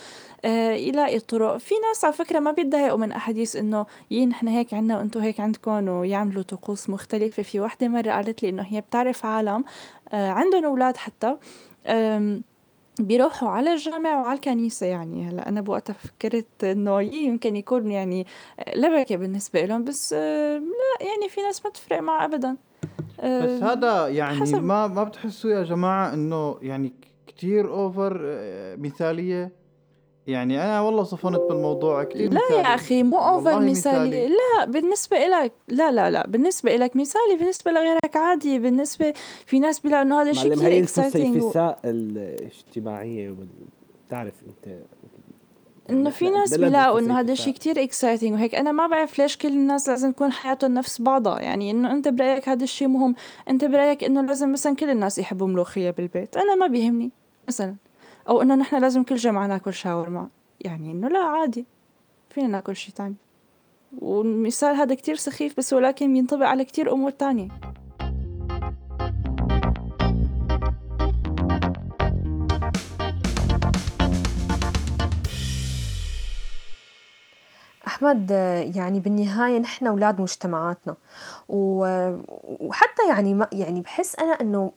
آه 0.44 0.70
يلاقي 0.72 1.18
طرق. 1.18 1.56
في 1.56 1.74
ناس 1.88 2.04
على 2.04 2.12
فكرة 2.14 2.38
ما 2.38 2.50
بيتضايقوا 2.52 2.98
من 2.98 3.12
أحاديث 3.12 3.56
إنه 3.56 3.86
يي 4.10 4.26
نحن 4.26 4.48
هيك 4.48 4.74
عنا 4.74 4.98
وأنتم 4.98 5.20
هيك 5.20 5.40
عندكم 5.40 5.88
ويعملوا 5.88 6.42
طقوس 6.42 6.90
مختلفة. 6.90 7.42
في 7.42 7.60
وحدة 7.60 7.88
مرة 7.88 8.10
قالت 8.10 8.42
لي 8.42 8.48
إنه 8.48 8.62
هي 8.62 8.80
بتعرف 8.80 9.26
عالم 9.26 9.64
آه 10.12 10.30
عندهم 10.30 10.64
أولاد 10.64 10.96
حتى 10.96 11.36
بيروحوا 13.00 13.48
على 13.48 13.72
الجامع 13.72 14.20
وعلى 14.20 14.34
الكنيسة 14.34 14.86
يعني. 14.86 15.28
هلأ 15.28 15.48
أنا 15.48 15.60
بوقتها 15.60 15.92
فكرت 15.92 16.64
إنه 16.64 17.02
يمكن 17.02 17.56
يكون 17.56 17.90
يعني 17.90 18.26
لبكة 18.76 19.16
بالنسبة 19.16 19.64
لهم 19.64 19.84
بس 19.84 20.12
لا 20.12 20.60
يعني 21.00 21.28
في 21.28 21.40
ناس 21.40 21.64
ما 21.64 21.70
تفرق 21.70 22.00
معها 22.00 22.24
أبدا. 22.24 22.56
بس 23.18 23.62
هذا 23.62 24.08
يعني 24.08 24.40
حسب. 24.40 24.62
ما 24.62 24.86
ما 24.86 25.04
بتحسوا 25.04 25.50
يا 25.50 25.62
جماعة 25.62 26.14
إنه 26.14 26.58
يعني 26.62 26.92
كتير 27.26 27.70
over 27.70 28.20
مثالية؟ 28.78 29.57
يعني 30.28 30.64
أنا 30.64 30.80
والله 30.80 31.02
صفنت 31.02 31.40
بالموضوع 31.48 32.04
كثير 32.04 32.32
لا 32.32 32.40
يا 32.50 32.74
أخي 32.74 33.02
مو 33.02 33.18
over 33.18 33.60
مثالي. 33.60 33.70
مثالي. 33.70 34.28
لا 34.28 34.64
بالنسبة 34.64 35.18
لك 35.18 35.52
لا 35.68 35.90
لا 35.90 36.10
لا 36.10 36.26
بالنسبة 36.26 36.76
لك 36.76 36.96
مثالي 36.96 37.36
بالنسبة 37.38 37.70
لغيرك 37.70 38.16
عادي 38.16 38.58
بالنسبة 38.58 39.14
في 39.46 39.58
ناس 39.58 39.80
بيلاقوا 39.80 40.02
إنه 40.02 40.22
هذا 40.22 40.30
الشيء 40.30 40.54
كثير 40.54 40.68
هي 40.68 40.82
exciting 40.82 41.36
الفسيفساء 41.36 41.78
الاجتماعية؟ 41.84 43.30
وال... 43.30 43.48
بتعرف 44.06 44.34
أنت 44.46 44.78
إنه 45.90 46.10
في 46.10 46.30
ناس 46.30 46.56
بيلاقوا 46.56 47.00
إنه 47.00 47.20
هذا. 47.20 47.32
الشيء 47.32 47.52
كتير 47.52 47.82
exciting 47.82 48.32
وهيك. 48.32 48.54
أنا 48.54 48.72
ما 48.72 48.86
بعرف 48.86 49.18
ليش 49.18 49.36
كل 49.36 49.48
الناس 49.48 49.88
لازم 49.88 50.12
تكون 50.12 50.32
حياتهم 50.32 50.74
نفس 50.74 51.02
بعضها. 51.02 51.40
يعني 51.40 51.70
إنه 51.70 51.92
أنت 51.92 52.08
برأيك 52.08 52.48
هذا 52.48 52.64
الشيء 52.64 52.88
مهم. 52.88 53.14
أنت 53.48 53.64
برأيك 53.64 54.04
إنه 54.04 54.22
لازم 54.22 54.52
مثلا 54.52 54.76
كل 54.76 54.90
الناس 54.90 55.18
يحبوا 55.18 55.46
ملوخية 55.46 55.90
بالبيت. 55.90 56.36
أنا 56.36 56.54
ما 56.54 56.66
بيهمني 56.66 57.10
مثلا. 57.48 57.74
أو 58.28 58.42
إنه 58.42 58.54
نحن 58.54 58.80
لازم 58.80 59.02
كل 59.02 59.16
جمعة 59.16 59.46
ناكل 59.46 59.74
شاورما. 59.74 60.28
يعني 60.60 60.92
إنه 60.92 61.08
لا 61.08 61.18
عادي. 61.18 61.66
فينا 62.30 62.46
ناكل 62.48 62.76
شيء 62.76 62.94
تاني. 62.94 63.14
والمثال 63.98 64.76
هذا 64.76 64.94
كتير 64.94 65.16
سخيف 65.16 65.56
بس 65.58 65.72
ولكن 65.72 66.12
بينطبق 66.12 66.46
على 66.46 66.64
كتير 66.64 66.92
أمور 66.92 67.10
تانية. 67.10 67.48
أحمد 77.86 78.30
يعني 78.74 79.00
بالنهاية 79.00 79.58
نحن 79.58 79.86
أولاد 79.86 80.20
مجتمعاتنا. 80.20 80.96
وحتى 81.48 83.08
يعني 83.08 83.34
ما 83.34 83.48
يعني 83.52 83.80
بحس 83.80 84.16
أنا 84.16 84.32
إنه 84.32 84.72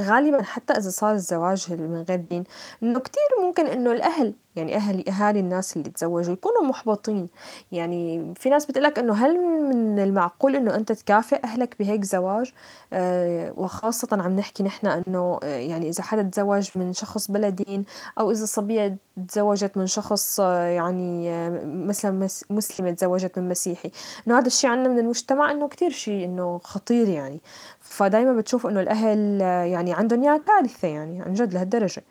غالبا 0.00 0.42
حتى 0.42 0.72
إذا 0.72 0.90
صار 0.90 1.12
الزواج 1.14 1.72
من 1.72 2.04
غير 2.08 2.18
دين 2.30 2.44
إنه 2.82 2.98
كتير 3.00 3.22
ممكن 3.42 3.66
إنه 3.66 3.92
الأهل 3.92 4.34
يعني 4.56 4.76
أهل 4.76 5.08
أهالي 5.08 5.40
الناس 5.40 5.76
اللي 5.76 5.90
تزوجوا 5.90 6.32
يكونوا 6.32 6.62
محبطين. 6.62 7.28
يعني 7.72 8.34
في 8.36 8.50
ناس 8.50 8.66
بتقولك 8.66 8.98
إنه 8.98 9.12
هل 9.14 9.38
من 9.40 9.98
المعقول 9.98 10.56
إنه 10.56 10.74
أنت 10.74 10.92
تكافئ 10.92 11.44
أهلك 11.44 11.76
بهيك 11.78 12.04
زواج؟ 12.04 12.52
آه 12.92 13.52
وخاصة 13.56 14.08
عم 14.12 14.36
نحكي 14.36 14.62
نحن 14.62 14.86
إنه 14.86 15.38
آه 15.42 15.46
يعني 15.46 15.88
إذا 15.88 16.02
حدا 16.02 16.22
تزوج 16.22 16.68
من 16.76 16.92
شخص 16.92 17.30
بلا 17.30 17.48
دين 17.48 17.84
أو 18.18 18.30
إذا 18.30 18.44
صبية 18.46 18.96
تزوجت 19.28 19.76
من 19.76 19.86
شخص 19.86 20.40
آه 20.40 20.62
يعني 20.62 21.30
مثلا 21.64 22.10
مس- 22.10 22.44
مسلمة 22.50 22.90
تزوجت 22.90 23.38
من 23.38 23.48
مسيحي. 23.48 23.90
إنه 24.28 24.38
هذا 24.38 24.46
الشيء 24.46 24.70
عنا 24.70 24.88
من 24.88 24.98
المجتمع 24.98 25.50
إنه 25.50 25.68
كتير 25.68 25.90
شيء 25.90 26.24
إنه 26.24 26.60
خطير 26.64 27.08
يعني. 27.08 27.40
فدايما 27.88 28.32
بتشوف 28.32 28.66
إنه 28.66 28.80
الأهل 28.80 29.42
آه 29.42 29.64
يعني 29.64 29.94
عندهم 29.94 30.22
إياها 30.22 30.40
كارثة 30.46 30.88
يعني 30.88 31.22
عن 31.22 31.34
جد 31.34 31.54
لهالدرجة 31.54 32.02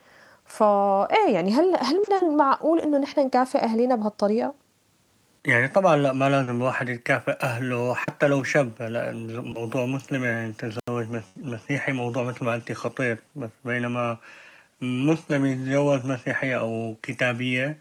فا 0.46 0.65
إيه 1.12 1.34
يعني 1.34 1.51
هل 1.51 1.75
هل 1.79 1.96
من 1.96 2.29
المعقول 2.29 2.79
إنه 2.79 2.98
نحن 2.98 3.19
نكافئ 3.25 3.60
أهلنا 3.60 3.96
بهالطريقة؟ 3.96 4.53
يعني 5.46 5.67
طبعا 5.67 5.96
لا 5.96 6.13
ما 6.13 6.29
لازم 6.29 6.55
الواحد 6.55 6.89
يكافئ 6.89 7.38
أهله 7.43 7.93
حتى 7.96 8.27
لو 8.27 8.43
شاب 8.43 8.72
لا 8.79 9.12
موضوع 9.41 9.86
مسلم 9.86 10.24
يعني 10.24 10.53
تزوج 10.53 11.10
مس- 11.10 11.34
مسيحي 11.38 11.91
موضوع 11.91 12.24
مثل 12.24 12.46
ما 12.46 12.53
قلتي 12.53 12.74
خطير 12.74 13.17
بس 13.36 13.50
بينما 13.65 14.17
مسلم 14.81 15.46
يتزوج 15.46 16.05
مسيحية 16.05 16.60
أو 16.60 16.96
كتابية 17.03 17.77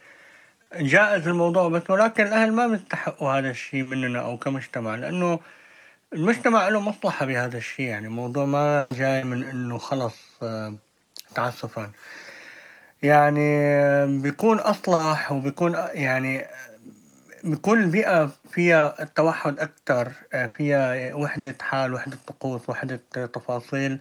جائز 0.76 1.28
الموضوع 1.28 1.68
بس 1.68 1.90
ولكن 1.90 2.26
الأهل 2.26 2.52
ما 2.52 2.66
بيستحقوا 2.66 3.30
هذا 3.32 3.50
الشيء 3.50 3.84
مننا 3.84 4.20
أو 4.20 4.36
كمجتمع 4.38 4.94
لأنه 4.94 5.38
المجتمع 6.12 6.68
له 6.68 6.80
مصلحة 6.80 7.26
بهذا 7.26 7.58
الشيء 7.58 7.86
يعني 7.86 8.06
الموضوع 8.06 8.44
ما 8.44 8.86
جاي 8.92 9.24
من 9.24 9.44
إنه 9.44 9.78
خلص 9.78 10.14
آه، 10.42 10.74
تعسفا. 11.34 11.90
يعني 13.02 13.58
آه، 13.58 14.06
بيكون 14.06 14.58
أصلح 14.58 15.32
وبيكون 15.32 15.74
آه، 15.74 15.88
يعني 15.88 16.46
بكل 17.44 17.82
البيئة 17.82 18.30
فيها 18.50 19.02
التوحد 19.02 19.58
أكثر 19.58 20.12
فيها 20.54 21.14
وحدة 21.14 21.56
حال 21.60 21.94
وحدة 21.94 22.18
طقوس 22.26 22.70
وحدة 22.70 23.00
تفاصيل 23.12 23.98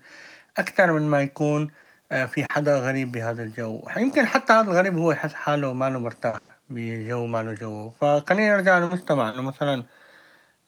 أكثر 0.58 0.92
من 0.92 1.02
ما 1.02 1.22
يكون 1.22 1.72
في 2.10 2.46
حدا 2.52 2.80
غريب 2.80 3.12
بهذا 3.12 3.44
الجو. 3.44 3.82
يمكن 3.98 4.26
حتى 4.26 4.54
هذا 4.54 4.72
الغريب 4.72 4.98
هو 4.98 5.12
يحس 5.12 5.34
حاله 5.34 5.74
ما 5.74 5.90
له 5.90 6.00
مرتاح 6.00 6.38
بجو 6.70 7.26
ما 7.26 7.44
له 7.44 7.54
جو. 7.54 7.90
فخلينا 7.90 8.56
نرجع 8.56 8.80
للمجتمع 8.80 9.30
إنه 9.30 9.42
مثلا 9.42 9.84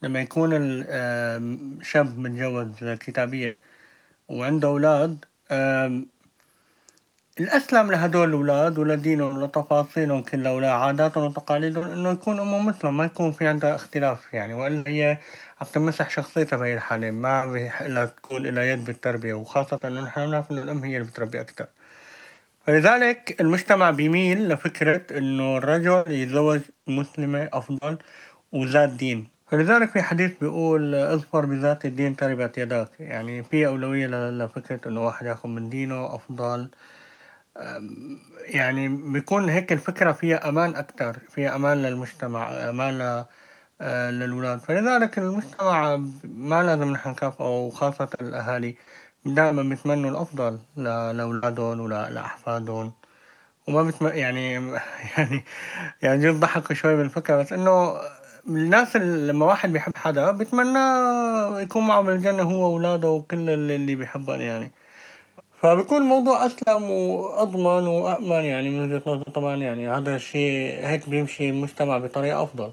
لما 0.01 0.21
يكون 0.21 0.49
الشاب 0.53 2.19
متجوز 2.19 2.67
كتابية 2.83 3.57
وعنده 4.29 4.67
أولاد 4.67 5.25
الأسلم 7.39 7.91
لهدول 7.91 8.29
الأولاد 8.29 8.79
ولدينهم 8.79 9.37
ولتفاصيلهم 9.37 10.21
كلها 10.23 10.51
ولعاداتهم 10.51 11.23
وتقاليدهم 11.23 11.83
إنه 11.91 12.09
يكون 12.11 12.39
أمهم 12.39 12.65
مثلهم 12.65 12.97
ما 12.97 13.05
يكون 13.05 13.31
في 13.31 13.47
عندها 13.47 13.75
اختلاف 13.75 14.33
يعني 14.33 14.53
وإلا 14.53 14.83
هي 14.87 15.17
عم 15.61 15.67
تمسح 15.73 16.09
شخصيتها 16.09 16.57
بهي 16.57 16.73
الحالة 16.73 17.11
ما 17.11 17.45
لها 17.81 18.05
تكون 18.05 18.43
لها 18.47 18.63
يد 18.63 18.85
بالتربية 18.85 19.33
وخاصة 19.33 19.79
إنه 19.85 20.01
نحن 20.01 20.25
بنعرف 20.25 20.51
إنه 20.51 20.61
الأم 20.61 20.83
هي 20.83 20.97
اللي 20.97 21.07
بتربي 21.07 21.41
أكثر 21.41 21.67
فلذلك 22.67 23.41
المجتمع 23.41 23.91
بيميل 23.91 24.49
لفكرة 24.49 25.17
إنه 25.17 25.57
الرجل 25.57 26.03
يتزوج 26.11 26.61
مسلمة 26.87 27.49
أفضل 27.53 27.97
وذات 28.51 28.89
دين. 28.89 29.36
فلذلك 29.47 29.89
في 29.89 30.01
حديث 30.01 30.31
بيقول 30.41 30.95
اظفر 30.95 31.45
بذات 31.45 31.85
الدين 31.85 32.15
تربت 32.15 32.57
يداك. 32.57 32.89
يعني 32.99 33.43
في 33.43 33.67
أولوية 33.67 34.07
لفكرة 34.07 34.89
إنه 34.89 35.05
واحد 35.05 35.25
ياخذ 35.25 35.49
من 35.49 35.69
دينه 35.69 36.15
أفضل. 36.15 36.69
يعني 38.45 38.87
بيكون 38.89 39.49
هيك 39.49 39.71
الفكرة 39.73 40.11
فيها 40.11 40.49
أمان 40.49 40.75
أكتر 40.75 41.19
فيها 41.29 41.55
أمان 41.55 41.81
للمجتمع 41.83 42.69
أمان 42.69 43.25
آه، 43.81 44.11
للأولاد. 44.11 44.59
فلذلك 44.59 45.17
المجتمع 45.19 45.97
ما 46.23 46.63
لازم 46.63 46.91
نحن 46.91 47.09
نكافئه 47.09 47.45
وخاصة 47.45 48.09
الأهالي 48.21 48.75
دائما 49.25 49.63
بيتمنوا 49.63 50.09
الأفضل 50.11 50.59
لأولادهم 50.77 51.79
ولأحفادهم 51.79 52.93
وما 53.67 53.83
بتم 53.83 54.07
يعني 54.23 54.53
يعني 55.17 55.43
يعني 56.01 56.21
جد 56.21 56.39
ضحكوا 56.39 56.75
شوي 56.75 56.95
بالفكرة 56.95 57.35
بس 57.37 57.53
إنه 57.53 57.97
الناس 58.47 58.95
لما 58.95 59.45
واحد 59.45 59.73
بيحب 59.73 59.97
حدا 59.97 60.31
بيتمنى 60.31 60.79
يكون 61.63 61.87
معه 61.87 62.01
بالجنة 62.01 62.43
هو 62.43 62.69
وأولاده 62.69 63.09
وكل 63.09 63.49
اللي 63.49 63.95
بيحبهم 63.95 64.41
يعني. 64.41 64.71
فبيكون 65.61 65.97
الموضوع 65.97 66.45
أسلم 66.45 66.83
وأضمن 66.91 67.87
وأأمن 67.87 68.45
يعني 68.45 68.69
من 68.69 68.83
وجهة 68.83 69.01
نظري 69.07 69.31
طبعا 69.31 69.55
يعني 69.55 69.89
هذا 69.89 70.15
الشيء 70.15 70.87
هيك 70.87 71.09
بيمشي 71.09 71.49
المجتمع 71.49 71.97
بطريقة 71.97 72.43
أفضل. 72.43 72.71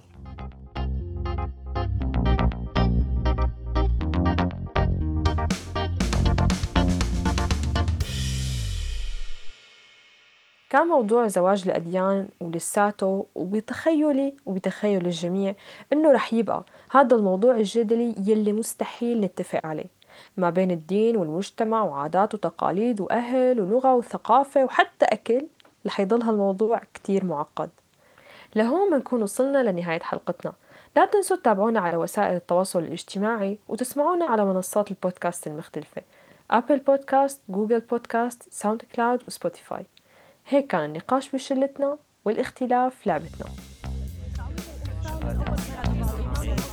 كان 10.75 10.87
موضوع 10.87 11.27
زواج 11.27 11.63
الأديان 11.67 12.29
ولساته 12.41 13.27
وبتخيلي 13.35 14.35
وبتخيل 14.47 15.07
الجميع 15.07 15.55
إنه 15.93 16.13
رح 16.13 16.35
يبقى 16.35 16.65
هذا 16.91 17.17
الموضوع 17.17 17.57
الجدلي 17.57 18.15
يلي 18.27 18.53
مستحيل 18.53 19.21
نتفق 19.21 19.67
عليه 19.67 19.87
ما 20.37 20.51
بين 20.51 20.71
الدين 20.71 21.17
والمجتمع 21.17 21.83
وعادات 21.83 22.35
وتقاليد 22.35 23.01
وأهل 23.01 23.61
ولغة 23.61 23.95
وثقافة 23.95 24.65
وحتى 24.65 25.05
أكل 25.05 25.47
رح 25.87 26.01
يضل 26.01 26.23
هالموضوع 26.23 26.81
كتير 26.95 27.25
معقد. 27.25 27.71
لهون 28.57 28.91
بنكون 28.91 29.23
وصلنا 29.23 29.71
لنهاية 29.71 30.01
حلقتنا. 30.01 30.53
لا 30.97 31.05
تنسوا 31.07 31.37
تتابعونا 31.37 31.81
على 31.81 31.97
وسائل 31.97 32.37
التواصل 32.37 32.79
الاجتماعي 32.79 33.59
وتسمعونا 33.69 34.25
على 34.25 34.45
منصات 34.45 34.91
البودكاست 34.91 35.47
المختلفة. 35.47 36.03
Apple 36.51 36.79
Podcast، 36.79 37.41
Google 37.49 37.81
Podcast، 37.81 38.43
SoundCloud 38.51 38.83
و 38.95 39.23
Spotify 39.29 39.87
هيك 40.49 40.67
كان 40.67 40.85
النقاش 40.85 41.31
بشلتنا 41.31 41.99
والاختلاف 42.25 43.07
لعبتنا. 43.07 43.47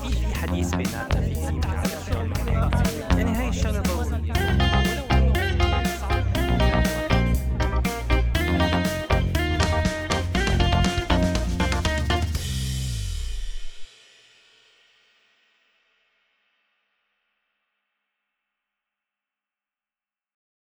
في 0.01 0.27
الحديث 0.29 0.75
بيناتنا 0.75 1.21
في 1.21 3.00